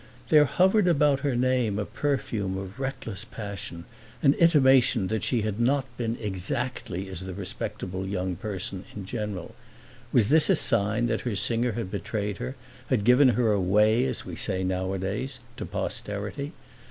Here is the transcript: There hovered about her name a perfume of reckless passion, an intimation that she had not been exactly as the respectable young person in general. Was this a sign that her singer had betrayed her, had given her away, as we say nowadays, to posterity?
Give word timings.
There 0.29 0.45
hovered 0.45 0.87
about 0.87 1.19
her 1.19 1.35
name 1.35 1.77
a 1.77 1.85
perfume 1.85 2.57
of 2.57 2.79
reckless 2.79 3.23
passion, 3.23 3.85
an 4.23 4.33
intimation 4.33 5.09
that 5.09 5.23
she 5.23 5.43
had 5.43 5.59
not 5.59 5.85
been 5.95 6.17
exactly 6.19 7.07
as 7.07 7.19
the 7.19 7.35
respectable 7.35 8.07
young 8.07 8.35
person 8.35 8.83
in 8.95 9.05
general. 9.05 9.53
Was 10.11 10.29
this 10.29 10.49
a 10.49 10.55
sign 10.55 11.05
that 11.05 11.21
her 11.21 11.35
singer 11.35 11.73
had 11.73 11.91
betrayed 11.91 12.37
her, 12.37 12.55
had 12.87 13.03
given 13.03 13.29
her 13.29 13.51
away, 13.51 14.03
as 14.05 14.25
we 14.25 14.35
say 14.35 14.63
nowadays, 14.63 15.37
to 15.57 15.67
posterity? 15.67 16.51